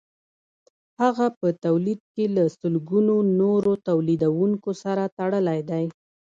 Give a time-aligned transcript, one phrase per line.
[1.01, 5.85] هغه په تولید کې له سلګونو نورو تولیدونکو سره تړلی دی